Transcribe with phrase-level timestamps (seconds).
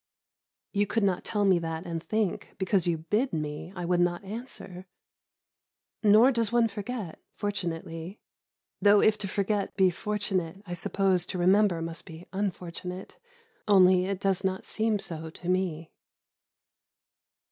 [0.73, 4.23] You could not tell me that and think, because you bid me, I would not
[4.23, 4.87] answer?
[6.01, 8.19] Nor does one forget fortunately
[8.81, 13.19] though if to forget be fortunate, I suppose to remember must be unfortunate,
[13.67, 15.91] only it does not seem so to me.